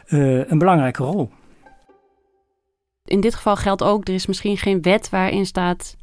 uh, 0.08 0.50
een 0.50 0.58
belangrijke 0.58 1.02
rol. 1.02 1.30
In 3.04 3.20
dit 3.20 3.34
geval 3.34 3.56
geldt 3.56 3.82
ook, 3.82 4.08
er 4.08 4.14
is 4.14 4.26
misschien 4.26 4.56
geen 4.56 4.82
wet 4.82 5.10
waarin 5.10 5.46
staat 5.46 5.96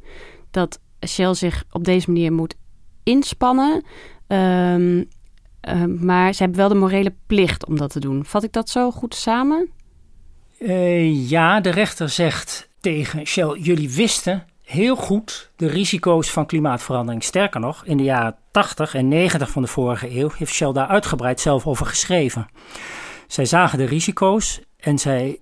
dat 0.50 0.80
Shell 1.06 1.34
zich 1.34 1.64
op 1.70 1.84
deze 1.84 2.10
manier 2.10 2.32
moet 2.32 2.54
inspannen. 3.06 3.84
Um, 4.26 5.08
uh, 5.68 5.84
maar 5.84 6.32
ze 6.32 6.42
hebben 6.42 6.58
wel 6.58 6.68
de 6.68 6.74
morele 6.74 7.14
plicht 7.26 7.66
om 7.66 7.78
dat 7.78 7.90
te 7.90 8.00
doen. 8.00 8.24
Vat 8.24 8.42
ik 8.42 8.52
dat 8.52 8.68
zo 8.68 8.90
goed 8.90 9.14
samen? 9.14 9.68
Uh, 10.58 11.28
ja, 11.30 11.60
de 11.60 11.70
rechter 11.70 12.08
zegt 12.08 12.68
tegen 12.80 13.26
Shell: 13.26 13.58
jullie 13.58 13.90
wisten 13.90 14.44
heel 14.62 14.96
goed 14.96 15.50
de 15.56 15.66
risico's 15.66 16.30
van 16.30 16.46
klimaatverandering. 16.46 17.24
Sterker 17.24 17.60
nog, 17.60 17.84
in 17.84 17.96
de 17.96 18.02
jaren 18.02 18.36
80 18.50 18.94
en 18.94 19.08
90 19.08 19.50
van 19.50 19.62
de 19.62 19.68
vorige 19.68 20.18
eeuw 20.18 20.30
heeft 20.36 20.52
Shell 20.54 20.72
daar 20.72 20.86
uitgebreid 20.86 21.40
zelf 21.40 21.66
over 21.66 21.86
geschreven. 21.86 22.46
Zij 23.26 23.44
zagen 23.44 23.78
de 23.78 23.84
risico's 23.84 24.60
en 24.78 24.98
zij 24.98 25.40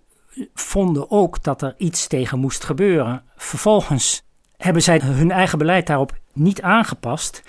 vonden 0.55 1.11
ook 1.11 1.43
dat 1.43 1.63
er 1.63 1.75
iets 1.79 2.07
tegen 2.07 2.39
moest 2.39 2.65
gebeuren. 2.65 3.23
Vervolgens 3.37 4.23
hebben 4.57 4.83
zij 4.83 5.01
hun 5.03 5.31
eigen 5.31 5.59
beleid 5.59 5.87
daarop 5.87 6.13
niet 6.35 6.63
aangepast. 6.63 7.43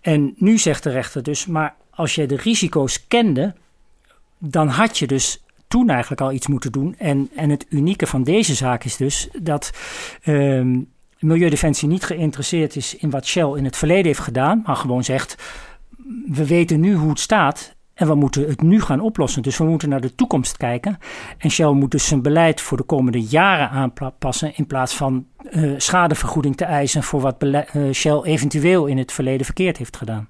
En 0.00 0.34
nu 0.36 0.58
zegt 0.58 0.82
de 0.82 0.90
rechter 0.90 1.22
dus, 1.22 1.46
maar 1.46 1.74
als 1.90 2.14
je 2.14 2.26
de 2.26 2.36
risico's 2.36 3.06
kende, 3.06 3.54
dan 4.38 4.68
had 4.68 4.98
je 4.98 5.06
dus 5.06 5.44
toen 5.68 5.88
eigenlijk 5.88 6.20
al 6.20 6.32
iets 6.32 6.46
moeten 6.46 6.72
doen. 6.72 6.94
En, 6.98 7.30
en 7.36 7.50
het 7.50 7.66
unieke 7.68 8.06
van 8.06 8.22
deze 8.22 8.54
zaak 8.54 8.84
is 8.84 8.96
dus 8.96 9.28
dat 9.40 9.70
uh, 10.24 10.82
Milieudefensie 11.18 11.88
niet 11.88 12.04
geïnteresseerd 12.04 12.76
is 12.76 12.96
in 12.96 13.10
wat 13.10 13.26
Shell 13.26 13.52
in 13.56 13.64
het 13.64 13.76
verleden 13.76 14.06
heeft 14.06 14.18
gedaan, 14.18 14.62
maar 14.66 14.76
gewoon 14.76 15.04
zegt: 15.04 15.36
we 16.26 16.46
weten 16.46 16.80
nu 16.80 16.94
hoe 16.94 17.10
het 17.10 17.20
staat 17.20 17.74
en 17.94 18.06
we 18.06 18.14
moeten 18.14 18.48
het 18.48 18.62
nu 18.62 18.80
gaan 18.80 19.00
oplossen. 19.00 19.42
Dus 19.42 19.58
we 19.58 19.64
moeten 19.64 19.88
naar 19.88 20.00
de 20.00 20.14
toekomst 20.14 20.56
kijken. 20.56 20.98
En 21.38 21.50
Shell 21.50 21.70
moet 21.70 21.90
dus 21.90 22.06
zijn 22.06 22.22
beleid 22.22 22.60
voor 22.60 22.76
de 22.76 22.82
komende 22.82 23.20
jaren 23.20 23.70
aanpassen. 23.70 24.56
In 24.56 24.66
plaats 24.66 24.96
van 24.96 25.26
uh, 25.50 25.74
schadevergoeding 25.76 26.56
te 26.56 26.64
eisen 26.64 27.02
voor 27.02 27.20
wat 27.20 27.42
uh, 27.42 27.92
Shell 27.92 28.20
eventueel 28.22 28.86
in 28.86 28.98
het 28.98 29.12
verleden 29.12 29.44
verkeerd 29.44 29.76
heeft 29.76 29.96
gedaan. 29.96 30.28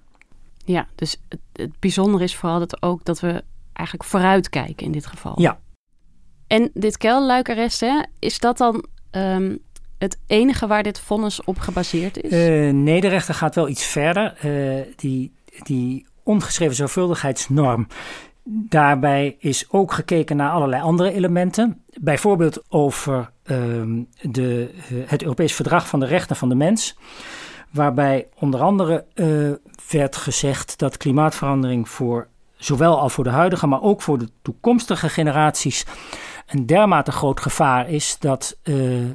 Ja, 0.64 0.87
dus 0.95 1.21
het, 1.28 1.40
het 1.52 1.78
bijzondere 1.78 2.25
is 2.25 2.37
vooral 2.37 2.59
dat 2.59 2.83
ook 2.83 3.04
dat 3.04 3.21
we 3.21 3.45
eigenlijk 3.73 4.09
vooruitkijken 4.09 4.87
in 4.87 4.92
dit 4.92 5.07
geval. 5.07 5.40
Ja. 5.40 5.59
En 6.47 6.71
dit 6.75 6.97
kelluikarrest, 6.97 7.81
hè, 7.81 8.02
is 8.19 8.38
dat 8.38 8.59
dan 8.59 8.85
um, 9.11 9.59
het 9.99 10.19
enige 10.26 10.66
waar 10.66 10.83
dit 10.83 11.00
vonnis 11.00 11.45
op 11.45 11.59
gebaseerd 11.59 12.23
is? 12.23 12.33
Uh, 12.33 12.73
nee, 12.73 13.00
de 13.00 13.09
rechter 13.09 13.35
gaat 13.35 13.54
wel 13.54 13.69
iets 13.69 13.85
verder. 13.85 14.37
die, 14.97 15.33
die 15.62 16.07
ongeschreven 16.22 16.76
zorgvuldigheidsnorm. 16.76 17.86
Daarbij 18.44 19.36
is 19.38 19.66
ook 19.70 19.92
gekeken 19.92 20.36
naar 20.36 20.50
allerlei 20.50 20.82
andere 20.82 21.12
elementen. 21.12 21.82
Bijvoorbeeld 22.00 22.62
over 22.68 23.30
um, 23.44 24.08
de, 24.20 24.70
uh, 24.92 25.02
het 25.06 25.22
Europees 25.22 25.54
Verdrag 25.54 25.88
van 25.88 26.00
de 26.00 26.06
Rechten 26.06 26.36
van 26.36 26.48
de 26.48 26.54
Mens. 26.54 26.96
Waarbij 27.70 28.28
onder 28.38 28.60
andere 28.60 29.04
uh, 29.14 29.50
werd 29.90 30.16
gezegd 30.16 30.78
dat 30.78 30.96
klimaatverandering 30.96 31.88
voor 31.88 32.28
zowel 32.56 32.98
al 33.00 33.08
voor 33.08 33.24
de 33.24 33.30
huidige, 33.30 33.66
maar 33.66 33.82
ook 33.82 34.02
voor 34.02 34.18
de 34.18 34.28
toekomstige 34.42 35.08
generaties 35.08 35.86
een 36.46 36.66
dermate 36.66 37.12
groot 37.12 37.40
gevaar 37.40 37.88
is 37.88 38.16
dat 38.18 38.58
uh, 38.64 39.10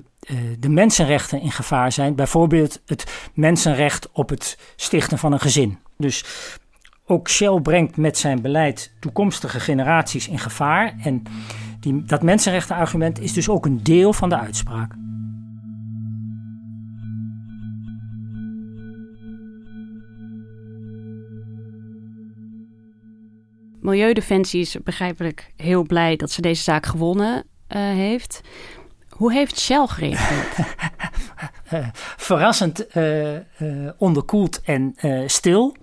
de 0.60 0.70
mensenrechten 0.70 1.42
in 1.42 1.52
gevaar 1.52 1.92
zijn. 1.92 2.16
Bijvoorbeeld 2.16 2.82
het 2.86 3.30
mensenrecht 3.34 4.10
op 4.12 4.30
het 4.30 4.58
stichten 4.76 5.18
van 5.18 5.32
een 5.32 5.40
gezin. 5.40 5.80
Dus 5.98 6.26
ook 7.08 7.30
Shell 7.30 7.60
brengt 7.62 7.98
met 7.98 8.18
zijn 8.18 8.42
beleid 8.42 8.94
toekomstige 9.00 9.60
generaties 9.60 10.28
in 10.28 10.40
gevaar. 10.40 10.96
En 11.04 11.24
die, 11.80 12.04
dat 12.04 12.24
mensenrechtenargument 12.24 13.20
is 13.20 13.34
dus 13.34 13.50
ook 13.50 13.66
een 13.66 13.84
deel 13.84 14.14
van 14.14 14.30
de 14.30 14.38
uitspraak. 14.38 14.94
Milieudefensie 23.82 24.62
is 24.62 24.78
begrijpelijk 24.84 25.52
heel 25.56 25.84
blij 25.84 26.16
dat 26.16 26.32
ze 26.32 26.42
deze 26.42 26.64
zaak 26.64 26.86
gewonnen 26.86 27.36
uh, 27.36 27.82
heeft. 27.82 28.42
Hoe 29.10 29.34
heeft 29.34 29.60
Shell 29.60 29.88
gereageerd? 29.88 30.68
uh, 31.74 31.88
verrassend 32.28 32.96
uh, 32.98 33.38
onderkoeld 33.98 34.62
en 34.62 34.96
stil. 35.26 35.76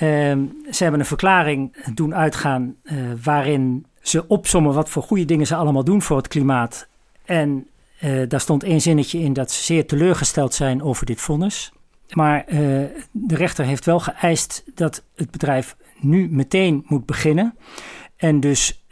Ehm, 0.00 0.44
ze 0.70 0.82
hebben 0.82 1.00
een 1.00 1.06
verklaring 1.06 1.76
doen 1.94 2.14
uitgaan 2.14 2.76
uh, 2.82 3.12
waarin 3.22 3.86
ze 4.00 4.28
opsommen 4.28 4.74
wat 4.74 4.88
voor 4.88 5.02
goede 5.02 5.24
dingen 5.24 5.46
ze 5.46 5.54
allemaal 5.54 5.84
doen 5.84 6.02
voor 6.02 6.16
het 6.16 6.28
klimaat. 6.28 6.88
En 7.24 7.66
uh, 8.02 8.28
daar 8.28 8.40
stond 8.40 8.62
één 8.62 8.80
zinnetje 8.80 9.18
in 9.18 9.32
dat 9.32 9.50
ze 9.50 9.62
zeer 9.62 9.86
teleurgesteld 9.86 10.54
zijn 10.54 10.82
over 10.82 11.06
dit 11.06 11.20
vonnis. 11.20 11.72
Maar 12.12 12.44
uh, 12.48 12.58
de 13.10 13.34
rechter 13.34 13.64
heeft 13.64 13.84
wel 13.84 14.00
geëist 14.00 14.64
dat 14.74 15.04
het 15.16 15.30
bedrijf 15.30 15.76
nu 15.98 16.28
meteen 16.30 16.84
moet 16.86 17.06
beginnen. 17.06 17.54
En 18.16 18.40
dus 18.40 18.84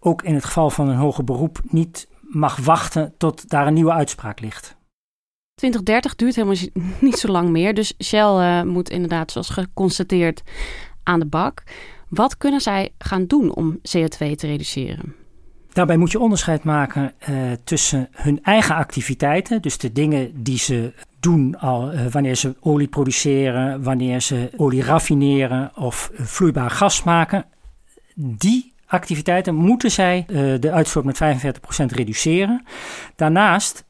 ook 0.00 0.22
in 0.22 0.34
het 0.34 0.44
geval 0.44 0.70
van 0.70 0.88
een 0.88 0.96
hoger 0.96 1.24
beroep 1.24 1.60
niet 1.62 2.08
mag 2.20 2.56
wachten 2.56 3.14
tot 3.18 3.48
daar 3.48 3.66
een 3.66 3.74
nieuwe 3.74 3.92
uitspraak 3.92 4.40
ligt. 4.40 4.76
2030 5.56 6.16
duurt 6.16 6.34
helemaal 6.34 6.94
niet 7.08 7.18
zo 7.18 7.28
lang 7.28 7.48
meer. 7.48 7.74
Dus 7.74 7.94
Shell 8.04 8.36
uh, 8.38 8.62
moet 8.62 8.90
inderdaad, 8.90 9.32
zoals 9.32 9.48
geconstateerd, 9.48 10.42
aan 11.02 11.18
de 11.20 11.26
bak. 11.26 11.62
Wat 12.08 12.36
kunnen 12.36 12.60
zij 12.60 12.92
gaan 12.98 13.26
doen 13.26 13.54
om 13.54 13.76
CO2 13.76 14.16
te 14.16 14.46
reduceren? 14.46 15.14
Daarbij 15.72 15.96
moet 15.96 16.10
je 16.10 16.20
onderscheid 16.20 16.64
maken 16.64 17.12
uh, 17.28 17.36
tussen 17.64 18.08
hun 18.12 18.42
eigen 18.42 18.74
activiteiten, 18.74 19.62
dus 19.62 19.78
de 19.78 19.92
dingen 19.92 20.42
die 20.42 20.58
ze 20.58 20.92
doen 21.20 21.58
al 21.58 21.92
uh, 21.92 22.06
wanneer 22.06 22.34
ze 22.34 22.54
olie 22.60 22.88
produceren, 22.88 23.82
wanneer 23.82 24.20
ze 24.20 24.50
olie 24.56 24.82
raffineren 24.82 25.70
of 25.76 26.10
vloeibaar 26.14 26.70
gas 26.70 27.02
maken. 27.02 27.44
Die 28.14 28.72
activiteiten 28.86 29.54
moeten 29.54 29.90
zij 29.90 30.24
de 30.60 30.70
uitstoot 30.72 31.04
met 31.04 31.20
45% 31.22 31.84
reduceren. 31.86 32.64
Daarnaast 33.16 33.85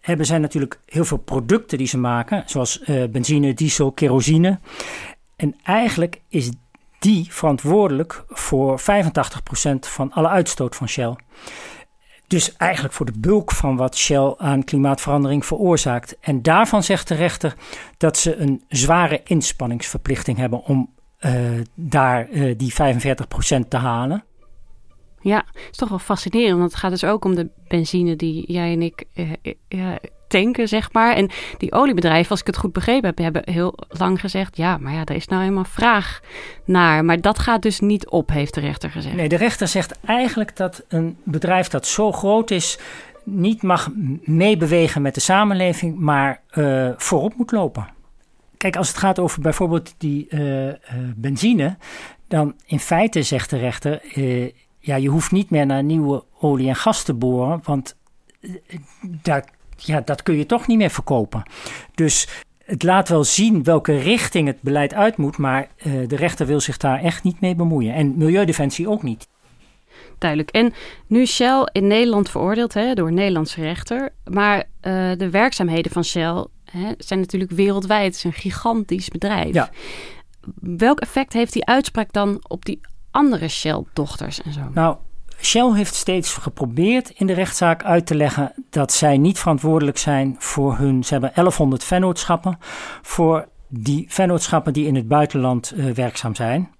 hebben 0.00 0.26
zij 0.26 0.38
natuurlijk 0.38 0.80
heel 0.86 1.04
veel 1.04 1.16
producten 1.16 1.78
die 1.78 1.86
ze 1.86 1.98
maken, 1.98 2.42
zoals 2.46 2.80
uh, 2.80 3.08
benzine, 3.08 3.54
diesel, 3.54 3.92
kerosine. 3.92 4.58
En 5.36 5.56
eigenlijk 5.62 6.20
is 6.28 6.50
die 6.98 7.26
verantwoordelijk 7.30 8.24
voor 8.28 8.80
85% 8.80 8.84
van 9.80 10.12
alle 10.12 10.28
uitstoot 10.28 10.76
van 10.76 10.88
Shell. 10.88 11.16
Dus 12.26 12.56
eigenlijk 12.56 12.94
voor 12.94 13.06
de 13.06 13.18
bulk 13.18 13.52
van 13.52 13.76
wat 13.76 13.96
Shell 13.96 14.34
aan 14.36 14.64
klimaatverandering 14.64 15.46
veroorzaakt. 15.46 16.18
En 16.20 16.42
daarvan 16.42 16.82
zegt 16.82 17.08
de 17.08 17.14
rechter 17.14 17.54
dat 17.96 18.16
ze 18.18 18.36
een 18.36 18.64
zware 18.68 19.20
inspanningsverplichting 19.24 20.38
hebben 20.38 20.64
om 20.64 20.90
daar 21.74 22.28
die 22.56 22.72
45% 22.72 22.76
te 23.68 23.76
halen. 23.76 24.24
Ja, 25.20 25.36
het 25.36 25.68
is 25.70 25.76
toch 25.76 25.88
wel 25.88 25.98
fascinerend. 25.98 26.58
Want 26.58 26.70
het 26.70 26.80
gaat 26.80 26.90
dus 26.90 27.04
ook 27.04 27.24
om 27.24 27.34
de 27.34 27.48
benzine 27.68 28.16
die 28.16 28.52
jij 28.52 28.72
en 28.72 28.82
ik 28.82 29.04
uh, 29.68 29.94
tanken, 30.28 30.68
zeg 30.68 30.92
maar. 30.92 31.14
En 31.14 31.30
die 31.58 31.72
oliebedrijven, 31.72 32.30
als 32.30 32.40
ik 32.40 32.46
het 32.46 32.56
goed 32.56 32.72
begrepen 32.72 33.08
heb, 33.08 33.18
hebben 33.18 33.42
heel 33.44 33.74
lang 33.88 34.20
gezegd: 34.20 34.56
ja, 34.56 34.76
maar 34.76 34.92
ja, 34.92 35.04
daar 35.04 35.16
is 35.16 35.26
nou 35.26 35.42
helemaal 35.42 35.64
vraag 35.64 36.20
naar. 36.64 37.04
Maar 37.04 37.20
dat 37.20 37.38
gaat 37.38 37.62
dus 37.62 37.80
niet 37.80 38.08
op, 38.08 38.30
heeft 38.30 38.54
de 38.54 38.60
rechter 38.60 38.90
gezegd. 38.90 39.14
Nee, 39.14 39.28
de 39.28 39.36
rechter 39.36 39.68
zegt 39.68 40.00
eigenlijk 40.04 40.56
dat 40.56 40.84
een 40.88 41.16
bedrijf 41.24 41.68
dat 41.68 41.86
zo 41.86 42.12
groot 42.12 42.50
is. 42.50 42.78
niet 43.24 43.62
mag 43.62 43.90
meebewegen 44.22 45.02
met 45.02 45.14
de 45.14 45.20
samenleving, 45.20 45.98
maar 45.98 46.42
uh, 46.52 46.90
voorop 46.96 47.34
moet 47.36 47.52
lopen. 47.52 47.88
Kijk, 48.56 48.76
als 48.76 48.88
het 48.88 48.96
gaat 48.96 49.18
over 49.18 49.40
bijvoorbeeld 49.40 49.94
die 49.98 50.28
benzine, 51.16 51.76
dan 52.28 52.54
in 52.66 52.80
feite 52.80 53.22
zegt 53.22 53.50
de 53.50 53.58
rechter 53.58 54.00
ja, 54.80 54.96
je 54.96 55.08
hoeft 55.08 55.30
niet 55.30 55.50
meer 55.50 55.66
naar 55.66 55.82
nieuwe 55.82 56.24
olie 56.40 56.68
en 56.68 56.76
gas 56.76 57.02
te 57.02 57.14
boren, 57.14 57.60
want 57.64 57.96
eh, 58.40 58.50
daar, 59.02 59.44
ja, 59.76 60.00
dat 60.00 60.22
kun 60.22 60.36
je 60.36 60.46
toch 60.46 60.66
niet 60.66 60.78
meer 60.78 60.90
verkopen. 60.90 61.42
Dus 61.94 62.28
het 62.64 62.82
laat 62.82 63.08
wel 63.08 63.24
zien 63.24 63.64
welke 63.64 63.98
richting 63.98 64.46
het 64.46 64.62
beleid 64.62 64.94
uit 64.94 65.16
moet, 65.16 65.36
maar 65.36 65.68
uh, 65.86 66.08
de 66.08 66.16
rechter 66.16 66.46
wil 66.46 66.60
zich 66.60 66.76
daar 66.76 67.00
echt 67.00 67.22
niet 67.22 67.40
mee 67.40 67.54
bemoeien. 67.54 67.94
En 67.94 68.16
Milieudefensie 68.16 68.88
ook 68.88 69.02
niet. 69.02 69.28
Duidelijk. 70.18 70.50
En 70.50 70.72
nu 71.06 71.26
Shell 71.26 71.68
in 71.72 71.86
Nederland 71.86 72.30
veroordeeld 72.30 72.74
hè, 72.74 72.94
door 72.94 73.08
een 73.08 73.14
Nederlandse 73.14 73.60
rechter. 73.60 74.12
Maar 74.24 74.56
uh, 74.58 74.62
de 75.16 75.30
werkzaamheden 75.30 75.92
van 75.92 76.04
Shell 76.04 76.46
hè, 76.64 76.92
zijn 76.98 77.20
natuurlijk 77.20 77.50
wereldwijd. 77.50 78.06
Het 78.06 78.14
is 78.14 78.24
een 78.24 78.32
gigantisch 78.32 79.08
bedrijf. 79.08 79.54
Ja. 79.54 79.70
Welk 80.60 81.00
effect 81.00 81.32
heeft 81.32 81.52
die 81.52 81.66
uitspraak 81.66 82.12
dan 82.12 82.44
op 82.48 82.64
die 82.64 82.80
andere 83.10 83.48
Shell-dochters 83.48 84.42
en 84.42 84.52
zo? 84.52 84.60
Nou, 84.74 84.96
Shell 85.40 85.72
heeft 85.72 85.94
steeds 85.94 86.32
geprobeerd 86.32 87.10
in 87.10 87.26
de 87.26 87.32
rechtszaak 87.32 87.84
uit 87.84 88.06
te 88.06 88.14
leggen 88.14 88.52
dat 88.70 88.92
zij 88.92 89.18
niet 89.18 89.38
verantwoordelijk 89.38 89.98
zijn 89.98 90.36
voor 90.38 90.76
hun. 90.76 91.04
Ze 91.04 91.12
hebben 91.12 91.30
1100 91.34 91.84
vennootschappen. 91.84 92.58
Voor 93.02 93.48
die 93.68 94.04
vennootschappen 94.08 94.72
die 94.72 94.86
in 94.86 94.94
het 94.94 95.08
buitenland 95.08 95.72
uh, 95.74 95.90
werkzaam 95.94 96.34
zijn. 96.34 96.70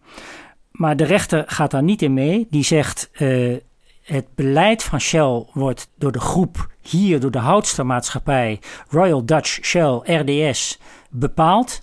Maar 0.70 0.96
de 0.96 1.04
rechter 1.04 1.44
gaat 1.46 1.70
daar 1.70 1.82
niet 1.82 2.02
in 2.02 2.14
mee. 2.14 2.46
Die 2.50 2.64
zegt. 2.64 3.10
Uh, 3.18 3.56
het 4.00 4.34
beleid 4.34 4.82
van 4.82 5.00
Shell 5.00 5.44
wordt 5.52 5.90
door 5.98 6.12
de 6.12 6.20
groep 6.20 6.70
hier, 6.80 7.20
door 7.20 7.30
de 7.30 7.38
houdstermaatschappij 7.38 8.60
Royal 8.88 9.24
Dutch 9.24 9.64
Shell 9.64 10.00
RDS 10.04 10.78
bepaald. 11.10 11.82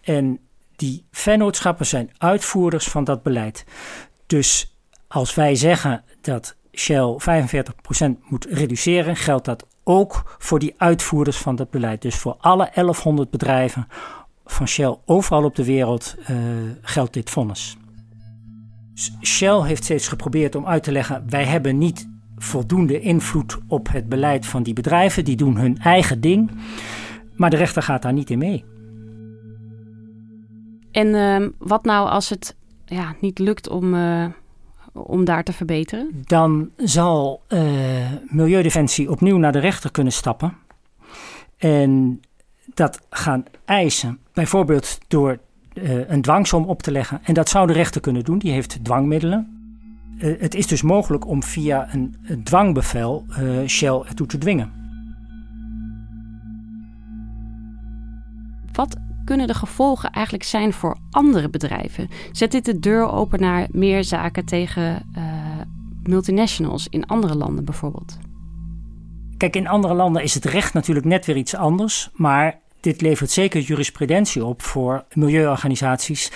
En 0.00 0.40
die 0.80 1.06
vennootschappen 1.10 1.86
zijn 1.86 2.10
uitvoerders 2.18 2.88
van 2.88 3.04
dat 3.04 3.22
beleid. 3.22 3.64
Dus 4.26 4.76
als 5.08 5.34
wij 5.34 5.54
zeggen 5.54 6.04
dat 6.20 6.56
Shell 6.72 7.18
45% 7.18 8.28
moet 8.28 8.44
reduceren, 8.44 9.16
geldt 9.16 9.44
dat 9.44 9.66
ook 9.84 10.36
voor 10.38 10.58
die 10.58 10.74
uitvoerders 10.76 11.36
van 11.36 11.56
dat 11.56 11.70
beleid. 11.70 12.02
Dus 12.02 12.16
voor 12.16 12.36
alle 12.38 12.70
1100 12.74 13.30
bedrijven 13.30 13.86
van 14.44 14.68
Shell 14.68 14.96
overal 15.04 15.44
op 15.44 15.56
de 15.56 15.64
wereld 15.64 16.14
uh, 16.30 16.36
geldt 16.82 17.12
dit 17.12 17.30
vonnis. 17.30 17.76
Shell 19.22 19.62
heeft 19.62 19.84
steeds 19.84 20.08
geprobeerd 20.08 20.54
om 20.54 20.66
uit 20.66 20.82
te 20.82 20.92
leggen: 20.92 21.24
wij 21.28 21.44
hebben 21.44 21.78
niet 21.78 22.08
voldoende 22.36 23.00
invloed 23.00 23.58
op 23.68 23.88
het 23.92 24.08
beleid 24.08 24.46
van 24.46 24.62
die 24.62 24.74
bedrijven, 24.74 25.24
die 25.24 25.36
doen 25.36 25.56
hun 25.56 25.78
eigen 25.78 26.20
ding. 26.20 26.50
Maar 27.36 27.50
de 27.50 27.56
rechter 27.56 27.82
gaat 27.82 28.02
daar 28.02 28.12
niet 28.12 28.30
in 28.30 28.38
mee. 28.38 28.64
En 30.90 31.06
uh, 31.06 31.48
wat 31.58 31.84
nou 31.84 32.08
als 32.08 32.28
het 32.28 32.56
ja, 32.84 33.14
niet 33.20 33.38
lukt 33.38 33.68
om, 33.68 33.94
uh, 33.94 34.26
om 34.92 35.24
daar 35.24 35.44
te 35.44 35.52
verbeteren? 35.52 36.10
Dan 36.24 36.70
zal 36.76 37.42
uh, 37.48 37.60
Milieudefensie 38.26 39.10
opnieuw 39.10 39.36
naar 39.36 39.52
de 39.52 39.58
rechter 39.58 39.90
kunnen 39.90 40.12
stappen. 40.12 40.56
En 41.56 42.20
dat 42.74 43.00
gaan 43.10 43.44
eisen. 43.64 44.18
Bijvoorbeeld 44.32 44.98
door 45.08 45.38
uh, 45.74 46.08
een 46.08 46.22
dwangsom 46.22 46.64
op 46.64 46.82
te 46.82 46.90
leggen. 46.90 47.20
En 47.22 47.34
dat 47.34 47.48
zou 47.48 47.66
de 47.66 47.72
rechter 47.72 48.00
kunnen 48.00 48.24
doen. 48.24 48.38
Die 48.38 48.52
heeft 48.52 48.84
dwangmiddelen. 48.84 49.58
het 50.18 50.54
is 50.54 50.66
dus 50.66 50.82
mogelijk 50.82 51.26
om 51.26 51.42
via 51.42 51.94
een, 51.94 52.16
een 52.22 52.44
dwangbevel 52.44 53.24
Shell 53.66 54.02
ertoe 54.06 54.26
te 54.26 54.38
dwingen. 54.38 54.72
Wat 58.72 58.96
kunnen 59.24 59.46
de 59.46 59.54
gevolgen 59.54 60.10
eigenlijk 60.10 60.44
zijn 60.44 60.72
voor 60.72 60.98
andere 61.10 61.48
bedrijven? 61.48 62.08
Zet 62.32 62.50
dit 62.50 62.64
de 62.64 62.78
deur 62.78 63.10
open 63.10 63.40
naar 63.40 63.66
meer 63.70 64.04
zaken 64.04 64.44
tegen 64.44 65.06
uh, 65.16 65.24
multinationals 66.02 66.88
in 66.88 67.06
andere 67.06 67.34
landen 67.34 67.64
bijvoorbeeld? 67.64 68.18
Kijk, 69.36 69.56
in 69.56 69.68
andere 69.68 69.94
landen 69.94 70.22
is 70.22 70.34
het 70.34 70.44
recht 70.44 70.74
natuurlijk 70.74 71.06
net 71.06 71.26
weer 71.26 71.36
iets 71.36 71.54
anders. 71.54 72.10
Maar 72.12 72.59
dit 72.80 73.00
levert 73.00 73.30
zeker 73.30 73.60
jurisprudentie 73.60 74.44
op 74.44 74.62
voor 74.62 75.04
milieuorganisaties 75.12 76.30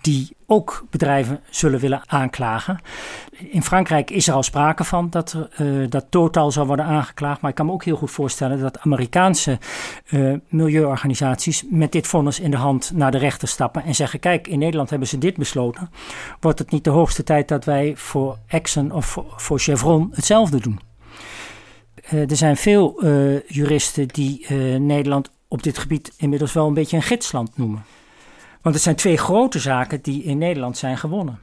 die 0.00 0.36
ook 0.46 0.84
bedrijven 0.90 1.40
zullen 1.50 1.80
willen 1.80 2.02
aanklagen. 2.06 2.80
In 3.30 3.62
Frankrijk 3.62 4.10
is 4.10 4.28
er 4.28 4.34
al 4.34 4.42
sprake 4.42 4.84
van 4.84 5.10
dat, 5.10 5.36
uh, 5.60 5.86
dat 5.88 6.06
Total 6.10 6.50
zal 6.50 6.66
worden 6.66 6.84
aangeklaagd. 6.84 7.40
Maar 7.40 7.50
ik 7.50 7.56
kan 7.56 7.66
me 7.66 7.72
ook 7.72 7.84
heel 7.84 7.96
goed 7.96 8.10
voorstellen 8.10 8.60
dat 8.60 8.78
Amerikaanse 8.78 9.58
uh, 10.10 10.36
milieuorganisaties 10.48 11.64
met 11.70 11.92
dit 11.92 12.06
vonnis 12.06 12.40
in 12.40 12.50
de 12.50 12.56
hand 12.56 12.92
naar 12.94 13.10
de 13.10 13.18
rechter 13.18 13.48
stappen 13.48 13.84
en 13.84 13.94
zeggen: 13.94 14.20
Kijk, 14.20 14.48
in 14.48 14.58
Nederland 14.58 14.90
hebben 14.90 15.08
ze 15.08 15.18
dit 15.18 15.36
besloten. 15.36 15.90
Wordt 16.40 16.58
het 16.58 16.70
niet 16.70 16.84
de 16.84 16.90
hoogste 16.90 17.24
tijd 17.24 17.48
dat 17.48 17.64
wij 17.64 17.92
voor 17.96 18.38
Exxon 18.46 18.92
of 18.92 19.18
voor, 19.36 19.58
Chevron 19.58 20.10
hetzelfde 20.14 20.60
doen? 20.60 20.80
Uh, 22.12 22.30
er 22.30 22.36
zijn 22.36 22.56
veel 22.56 23.04
juristen 23.46 24.08
die 24.08 24.52
Nederland 24.78 25.30
op 25.50 25.62
dit 25.62 25.78
gebied 25.78 26.12
inmiddels 26.16 26.52
wel 26.52 26.66
een 26.66 26.74
beetje 26.74 26.96
een 26.96 27.02
gidsland 27.02 27.56
noemen. 27.56 27.84
Want 28.62 28.74
het 28.74 28.84
zijn 28.84 28.96
twee 28.96 29.16
grote 29.16 29.58
zaken 29.58 30.02
die 30.02 30.22
in 30.22 30.38
Nederland 30.38 30.78
zijn 30.78 30.98
gewonnen. 30.98 31.38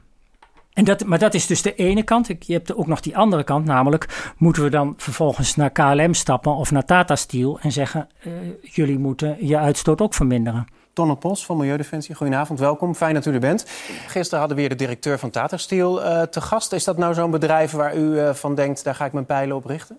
En 0.72 0.84
dat, 0.84 1.04
maar 1.04 1.18
dat 1.18 1.34
is 1.34 1.46
dus 1.46 1.62
de 1.62 1.74
ene 1.74 2.02
kant. 2.02 2.26
Je 2.40 2.52
hebt 2.52 2.74
ook 2.74 2.86
nog 2.86 3.00
die 3.00 3.16
andere 3.16 3.44
kant, 3.44 3.64
namelijk 3.64 4.32
moeten 4.36 4.62
we 4.62 4.70
dan 4.70 4.94
vervolgens 4.96 5.56
naar 5.56 5.70
KLM 5.70 6.14
stappen 6.14 6.54
of 6.54 6.70
naar 6.70 6.84
Tata 6.84 7.16
Steel 7.16 7.58
en 7.60 7.72
zeggen: 7.72 8.08
uh, 8.26 8.32
jullie 8.62 8.98
moeten 8.98 9.46
je 9.46 9.58
uitstoot 9.58 10.00
ook 10.00 10.14
verminderen. 10.14 10.66
Tonne 10.92 11.16
Pos 11.16 11.44
van 11.44 11.56
Milieudefensie, 11.56 12.14
goedenavond, 12.14 12.58
welkom. 12.58 12.94
Fijn 12.94 13.14
dat 13.14 13.26
u 13.26 13.32
er 13.32 13.40
bent. 13.40 13.64
Gisteren 14.06 14.38
hadden 14.38 14.56
we 14.56 14.62
weer 14.62 14.70
de 14.70 14.84
directeur 14.84 15.18
van 15.18 15.30
Tata 15.30 15.56
Steel 15.56 16.04
uh, 16.04 16.22
te 16.22 16.40
gast. 16.40 16.72
Is 16.72 16.84
dat 16.84 16.96
nou 16.96 17.14
zo'n 17.14 17.30
bedrijf 17.30 17.70
waar 17.70 17.96
u 17.96 18.00
uh, 18.00 18.34
van 18.34 18.54
denkt, 18.54 18.84
daar 18.84 18.94
ga 18.94 19.04
ik 19.04 19.12
mijn 19.12 19.26
pijlen 19.26 19.56
op 19.56 19.64
richten? 19.64 19.98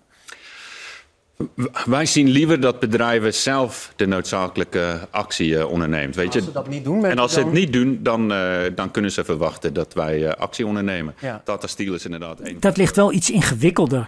Wij 1.84 2.06
zien 2.06 2.28
liever 2.28 2.60
dat 2.60 2.80
bedrijven 2.80 3.34
zelf 3.34 3.92
de 3.96 4.06
noodzakelijke 4.06 5.08
actie 5.10 5.50
uh, 5.50 5.70
onderneemt. 5.70 6.14
Weet 6.14 6.26
als 6.26 6.34
je? 6.34 6.40
ze 6.40 6.52
dat 6.52 6.68
niet 6.68 6.84
doen... 6.84 7.04
En 7.04 7.18
als 7.18 7.32
ze 7.32 7.38
het 7.38 7.52
niet 7.52 7.72
doen, 7.72 7.98
dan, 8.02 8.32
uh, 8.32 8.58
dan 8.74 8.90
kunnen 8.90 9.12
ze 9.12 9.24
verwachten 9.24 9.74
dat 9.74 9.94
wij 9.94 10.18
uh, 10.18 10.32
actie 10.32 10.66
ondernemen. 10.66 11.14
Ja. 11.20 11.42
Tata 11.44 11.66
Steel 11.66 11.94
is 11.94 12.04
inderdaad 12.04 12.40
één. 12.40 12.60
Dat 12.60 12.76
ligt 12.76 12.96
wel 12.96 13.12
iets 13.12 13.30
ingewikkelder 13.30 14.06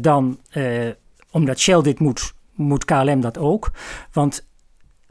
dan... 0.00 0.38
omdat 1.30 1.58
Shell 1.58 1.82
dit 1.82 1.98
moet, 1.98 2.32
moet 2.54 2.84
KLM 2.84 3.20
dat 3.20 3.38
ook. 3.38 3.70
Want 4.12 4.46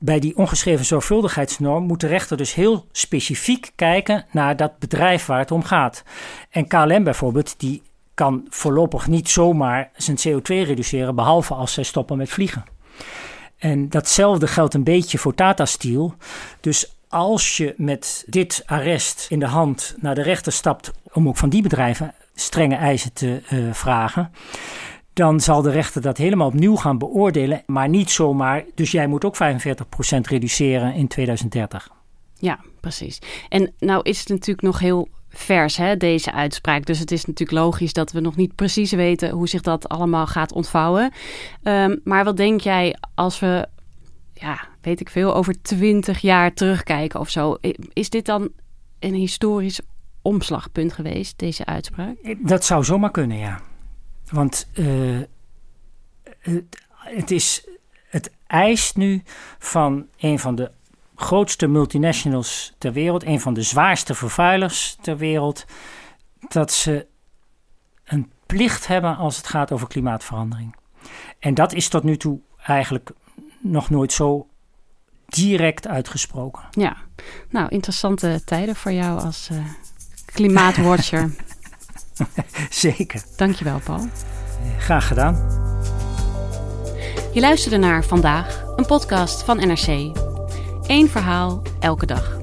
bij 0.03 0.19
die 0.19 0.37
ongeschreven 0.37 0.85
zorgvuldigheidsnorm 0.85 1.83
moet 1.83 1.99
de 1.99 2.07
rechter 2.07 2.37
dus 2.37 2.53
heel 2.53 2.85
specifiek 2.91 3.71
kijken 3.75 4.25
naar 4.31 4.55
dat 4.55 4.79
bedrijf 4.79 5.25
waar 5.25 5.39
het 5.39 5.51
om 5.51 5.63
gaat. 5.63 6.03
En 6.49 6.67
KLM 6.67 7.03
bijvoorbeeld, 7.03 7.59
die 7.59 7.81
kan 8.13 8.45
voorlopig 8.49 9.07
niet 9.07 9.29
zomaar 9.29 9.91
zijn 9.95 10.17
CO2 10.17 10.41
reduceren, 10.43 11.15
behalve 11.15 11.53
als 11.53 11.73
zij 11.73 11.83
stoppen 11.83 12.17
met 12.17 12.29
vliegen. 12.29 12.63
En 13.57 13.89
datzelfde 13.89 14.47
geldt 14.47 14.73
een 14.73 14.83
beetje 14.83 15.17
voor 15.17 15.35
Tata 15.35 15.65
Steel. 15.65 16.15
Dus 16.59 16.95
als 17.07 17.57
je 17.57 17.73
met 17.77 18.23
dit 18.27 18.63
arrest 18.65 19.25
in 19.29 19.39
de 19.39 19.45
hand 19.45 19.95
naar 19.99 20.15
de 20.15 20.21
rechter 20.21 20.51
stapt 20.51 20.91
om 21.11 21.27
ook 21.27 21.37
van 21.37 21.49
die 21.49 21.61
bedrijven 21.61 22.13
strenge 22.35 22.75
eisen 22.75 23.13
te 23.13 23.41
uh, 23.51 23.73
vragen, 23.73 24.31
dan 25.13 25.39
zal 25.39 25.61
de 25.61 25.71
rechter 25.71 26.01
dat 26.01 26.17
helemaal 26.17 26.47
opnieuw 26.47 26.75
gaan 26.75 26.97
beoordelen, 26.97 27.63
maar 27.65 27.89
niet 27.89 28.11
zomaar. 28.11 28.63
Dus 28.75 28.91
jij 28.91 29.07
moet 29.07 29.25
ook 29.25 29.35
45% 29.35 29.39
reduceren 30.21 30.93
in 30.93 31.07
2030. 31.07 31.89
Ja, 32.39 32.59
precies. 32.79 33.21
En 33.49 33.73
nou 33.79 34.01
is 34.03 34.19
het 34.19 34.29
natuurlijk 34.29 34.67
nog 34.67 34.79
heel 34.79 35.07
vers, 35.33 35.77
hè, 35.77 35.97
deze 35.97 36.31
uitspraak. 36.31 36.85
Dus 36.85 36.99
het 36.99 37.11
is 37.11 37.25
natuurlijk 37.25 37.59
logisch 37.59 37.93
dat 37.93 38.11
we 38.11 38.19
nog 38.19 38.35
niet 38.35 38.55
precies 38.55 38.91
weten 38.91 39.29
hoe 39.29 39.47
zich 39.47 39.61
dat 39.61 39.89
allemaal 39.89 40.27
gaat 40.27 40.51
ontvouwen. 40.51 41.11
Um, 41.63 42.01
maar 42.03 42.23
wat 42.23 42.37
denk 42.37 42.61
jij 42.61 42.95
als 43.15 43.39
we, 43.39 43.67
ja, 44.33 44.67
weet 44.81 44.99
ik 44.99 45.09
veel, 45.09 45.35
over 45.35 45.61
twintig 45.61 46.19
jaar 46.19 46.53
terugkijken 46.53 47.19
of 47.19 47.29
zo? 47.29 47.57
Is 47.93 48.09
dit 48.09 48.25
dan 48.25 48.49
een 48.99 49.13
historisch 49.13 49.79
omslagpunt 50.21 50.93
geweest, 50.93 51.39
deze 51.39 51.65
uitspraak? 51.65 52.15
Dat 52.39 52.65
zou 52.65 52.83
zomaar 52.83 53.11
kunnen, 53.11 53.37
ja. 53.37 53.61
Want 54.31 54.67
uh, 54.73 55.19
het, 56.39 56.63
het, 56.89 57.31
is, 57.31 57.67
het 58.09 58.31
eist 58.47 58.95
nu 58.95 59.21
van 59.59 60.05
een 60.19 60.39
van 60.39 60.55
de 60.55 60.71
grootste 61.15 61.67
multinationals 61.67 62.73
ter 62.77 62.93
wereld, 62.93 63.25
een 63.25 63.41
van 63.41 63.53
de 63.53 63.61
zwaarste 63.61 64.13
vervuilers 64.13 64.97
ter 65.01 65.17
wereld, 65.17 65.65
dat 66.47 66.71
ze 66.71 67.07
een 68.03 68.31
plicht 68.45 68.87
hebben 68.87 69.17
als 69.17 69.37
het 69.37 69.47
gaat 69.47 69.71
over 69.71 69.87
klimaatverandering. 69.87 70.75
En 71.39 71.53
dat 71.53 71.73
is 71.73 71.87
tot 71.87 72.03
nu 72.03 72.17
toe 72.17 72.39
eigenlijk 72.65 73.11
nog 73.61 73.89
nooit 73.89 74.13
zo 74.13 74.47
direct 75.25 75.87
uitgesproken. 75.87 76.63
Ja, 76.71 76.97
nou, 77.49 77.69
interessante 77.69 78.41
tijden 78.45 78.75
voor 78.75 78.91
jou 78.91 79.21
als 79.21 79.49
uh, 79.51 79.65
klimaatwatcher. 80.25 81.35
Zeker. 82.69 83.23
Dankjewel, 83.35 83.79
Paul. 83.79 84.07
Graag 84.77 85.07
gedaan. 85.07 85.61
Je 87.33 87.39
luisterde 87.39 87.77
naar 87.77 88.03
Vandaag, 88.03 88.63
een 88.75 88.85
podcast 88.85 89.43
van 89.43 89.57
NRC. 89.57 90.22
Eén 90.93 91.09
verhaal, 91.09 91.61
elke 91.79 92.05
dag. 92.05 92.37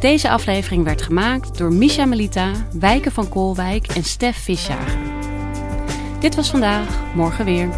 Deze 0.00 0.30
aflevering 0.30 0.84
werd 0.84 1.02
gemaakt 1.02 1.58
door 1.58 1.72
Misha 1.72 2.04
Melita, 2.04 2.52
Wijken 2.72 3.12
van 3.12 3.28
Koolwijk 3.28 3.86
en 3.86 4.04
Stef 4.04 4.36
Visjager. 4.36 4.98
Dit 6.20 6.34
was 6.34 6.50
vandaag, 6.50 6.88
morgen 7.14 7.44
weer. 7.44 7.68